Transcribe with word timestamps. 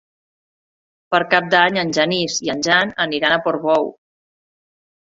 Per 1.15 1.19
Cap 1.35 1.51
d'Any 1.55 1.77
en 1.83 1.93
Genís 1.99 2.41
i 2.49 2.53
en 2.57 2.67
Jan 2.71 2.95
aniran 3.07 3.39
a 3.39 3.43
Portbou. 3.49 3.91